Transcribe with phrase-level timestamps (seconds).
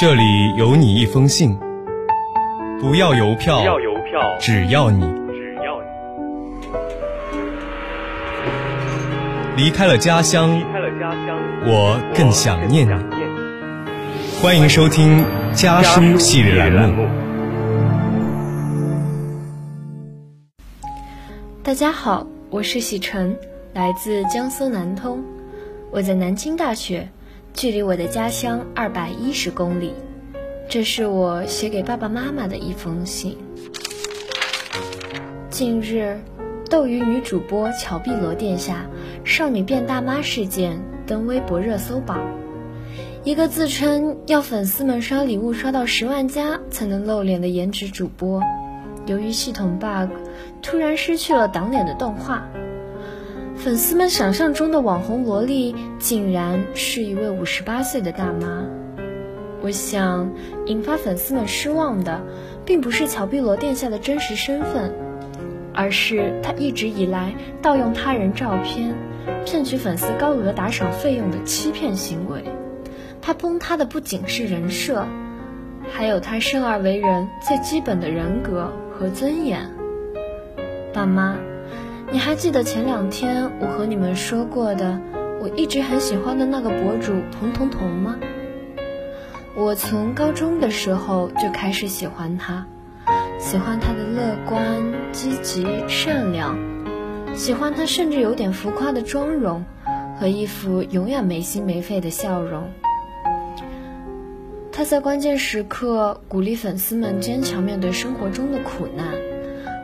[0.00, 1.58] 这里有你一封信，
[2.80, 5.82] 不要邮票，不要邮票，只要你只要
[9.56, 12.90] 你离开了家乡离，开了家乡，我更想念你。
[12.90, 14.40] 想念你。
[14.40, 17.04] 欢迎收听家书系列栏目。
[21.64, 23.36] 大家好，我是喜晨，
[23.74, 25.24] 来自江苏南通，
[25.90, 27.08] 我在南京大学，
[27.58, 29.92] 距离我的家乡二百一十公里。
[30.68, 33.36] 这是我写给爸爸妈妈的一封信。
[35.50, 36.20] 近日，
[36.70, 38.86] 斗鱼女主播乔碧萝殿下
[39.24, 42.20] 少女变大妈事件登微博热搜榜。
[43.24, 48.40] 一个自称要粉丝们刷礼物刷到十万加才能露脸的颜值主播，
[49.06, 50.12] 由于系统 bug，
[50.62, 52.48] 突然失去了挡脸的动画。
[53.58, 58.64] 粉丝们想象中的网红萝莉，竟然是一位五十八岁的大妈。
[59.60, 60.32] 我想，
[60.66, 62.20] 引发粉丝们失望的，
[62.64, 64.92] 并不是乔碧罗殿下的真实身份，
[65.74, 68.94] 而是她一直以来盗用他人照片，
[69.44, 72.44] 骗取粉丝高额打赏费用的欺骗行为。
[73.20, 75.04] 他崩塌的不仅是人设，
[75.90, 79.68] 还有他生而为人最基本的人格和尊严。
[80.94, 81.36] 爸妈，
[82.10, 84.98] 你还记得前两天我和你们说过的，
[85.42, 88.16] 我一直很喜欢的那个博主彭彤彤吗？
[89.54, 92.66] 我从高中的时候就开始喜欢他，
[93.38, 96.56] 喜欢他的乐观、积极、善良，
[97.34, 99.66] 喜欢他甚至有点浮夸的妆容
[100.18, 102.70] 和一副永远没心没肺的笑容。
[104.72, 109.06] 他在关键时刻鼓励粉丝们坚强面对生活中的苦难，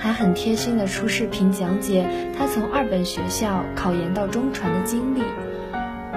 [0.00, 5.20] 还很贴心的出视频讲解他从二本学校考研到中传的经历，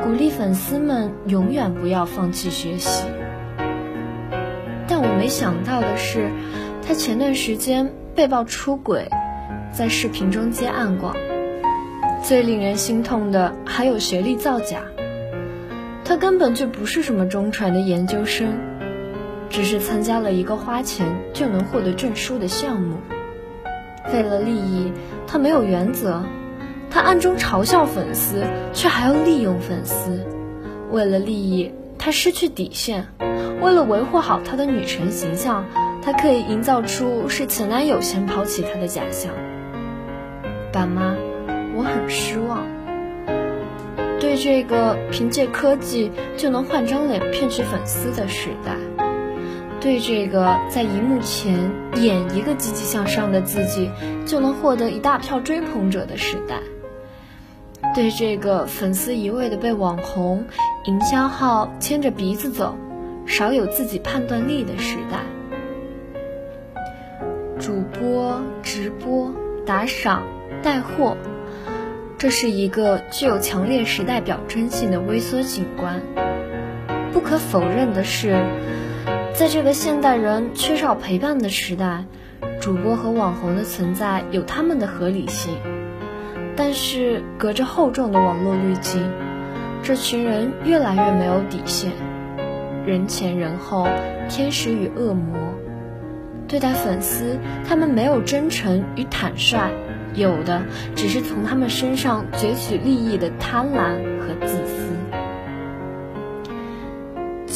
[0.00, 3.08] 鼓励粉丝们永远不要放弃学习。
[4.86, 6.30] 但我没想到的是，
[6.86, 9.08] 他前段时间被曝出轨，
[9.72, 11.16] 在视频中接暗广。
[12.22, 14.82] 最令人心痛的还有学历造假。
[16.04, 18.60] 他根本就不是什么中传的研究生，
[19.50, 22.98] 只是参加了一个花钱就能获得证书的项目。
[24.12, 24.92] 为了利益，
[25.26, 26.22] 他没有原则，
[26.90, 30.26] 他暗中嘲笑粉丝，却还要利用粉丝。
[30.90, 33.04] 为了利益，他失去底线；
[33.62, 35.64] 为了维护好他的女神形象，
[36.02, 39.32] 他可以营造出是前男友先抛弃他的假象。
[40.72, 41.14] 爸妈，
[41.76, 42.66] 我很失望。
[44.18, 48.76] 对这个凭借科技就能换张脸骗取粉丝的时代，
[49.82, 53.90] 对这个在荧幕前演一个积极向上的自己
[54.24, 56.60] 就能获得一大票追捧者的时代，
[57.92, 60.46] 对这个粉丝一味的被网红、
[60.84, 62.78] 营销号牵着鼻子走，
[63.26, 65.18] 少有自己判断力的时代，
[67.58, 69.34] 主播、直播、
[69.66, 70.22] 打赏、
[70.62, 71.16] 带货。
[72.18, 76.00] 这是一个具有强烈时代表征性的微缩景观。
[77.12, 78.40] 不可否认的是，
[79.42, 82.04] 在这个现代人缺少陪伴的时代，
[82.60, 85.52] 主播和网红的存在有他们的合理性。
[86.54, 89.02] 但是，隔着厚重的网络滤镜，
[89.82, 91.90] 这群人越来越没有底线，
[92.86, 93.88] 人前人后，
[94.28, 95.36] 天使与恶魔。
[96.46, 97.36] 对待粉丝，
[97.66, 99.72] 他们没有真诚与坦率。
[100.14, 100.62] 有的
[100.94, 104.92] 只是从他们身上攫取利益的贪婪和自私。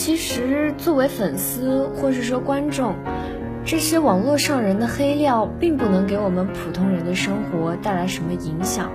[0.07, 2.95] 其实，作为粉丝或是说观众，
[3.65, 8.93] 这些网络上人的黑料并不能给我们普通人的生活带来什么影响。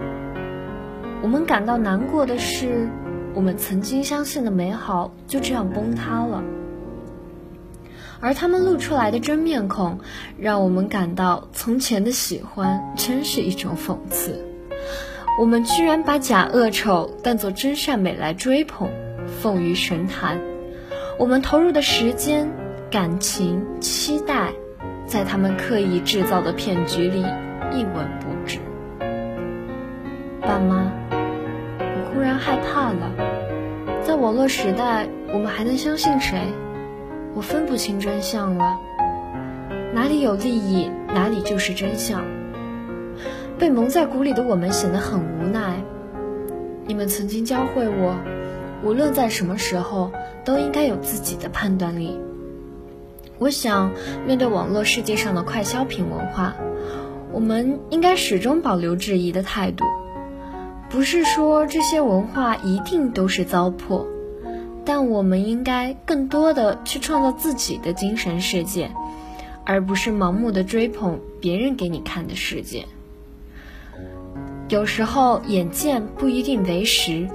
[1.21, 2.87] 我们感到难过的是，
[3.33, 6.41] 我们曾经相信的美好就这样崩塌了。
[8.21, 9.99] 而他们露出来的真面孔，
[10.39, 14.39] 让我们感到从前的喜欢真是一种讽刺。
[15.41, 18.87] 我们居然把假恶丑当作真善美来追捧，
[19.41, 20.39] 奉于神坛。
[21.21, 22.49] 我们投入的时间、
[22.89, 24.51] 感情、期待，
[25.05, 27.19] 在他们刻意制造的骗局里
[27.71, 28.57] 一文不值。
[30.41, 33.11] 爸妈，我忽然害怕了。
[34.01, 36.41] 在网络时代，我们还能相信谁？
[37.35, 38.79] 我分不清真相了，
[39.93, 42.23] 哪里有利益，哪里就是真相。
[43.59, 45.83] 被蒙在鼓里的我们显得很无奈。
[46.87, 48.15] 你们曾经教会我，
[48.83, 50.11] 无论在什么时候，
[50.43, 52.19] 都应该有自己的判断力。
[53.37, 53.91] 我想，
[54.25, 56.55] 面对网络世界上的快消品文化，
[57.31, 59.85] 我们应该始终保留质疑的态度。
[60.89, 64.05] 不是说这些文化一定都是糟粕。
[64.83, 68.89] 但我们应该更多的去创造自己的精神世界，
[69.63, 72.87] 而不是盲目的追捧别人给你看的世界。
[74.69, 77.29] 有时候眼见不一定为实，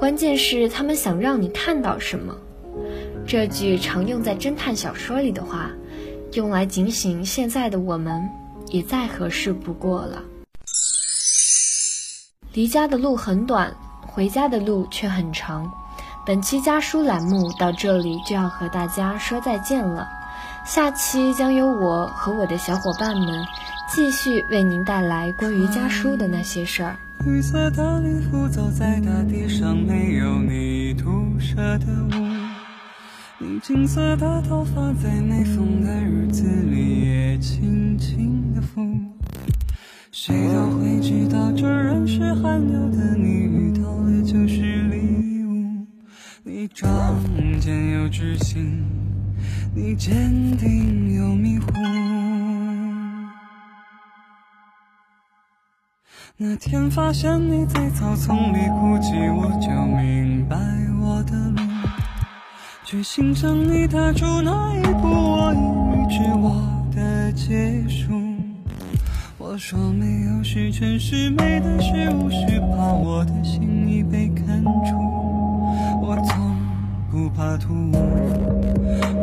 [0.00, 2.34] 关键是他们想让你看到什么。
[3.26, 5.70] 这句常用在侦探小说里的话，
[6.32, 8.26] 用来警醒现在的我们，
[8.68, 10.22] 也再合适不过了。
[12.54, 15.70] 离家的路很短，回家的路却很长。
[16.24, 20.08] 本期家书栏目到这里就要和大家说再见了，
[20.64, 23.44] 下期将由我和我的小伙伴们
[23.86, 26.96] 继续为您带来关于家书的那些事儿。
[27.26, 32.24] 绿色的礼服走在大地上，没有你涂舍的雾。
[33.38, 38.82] 你金色的头发在没风的日子里也轻轻的拂。
[40.10, 45.86] 谁都会知道，这人世寒流的你遇到了就是礼物。
[46.42, 47.14] 你仗
[47.60, 48.82] 剑又知心，
[49.74, 51.70] 你坚定又迷糊。
[56.42, 60.56] 那天发现你在草丛里哭泣，我就明白
[60.98, 61.60] 我的路。
[62.82, 65.58] 去欣赏你踏出那一步，我已
[65.92, 66.64] 预知我
[66.96, 68.18] 的结束。
[69.36, 74.96] 我说没有十全十美的事物，是怕我的心已被看出。
[76.00, 76.56] 我从
[77.10, 79.19] 不怕突兀。